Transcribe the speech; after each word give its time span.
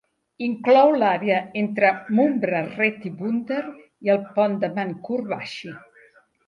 Inclou 0.45 0.93
l'àrea 1.03 1.37
entre 1.61 1.91
Mumbra 2.21 2.63
Retibunder 2.71 3.63
i 4.09 4.15
el 4.17 4.27
pont 4.39 4.61
de 4.67 4.75
Mankhurd-Vashi. 4.81 5.81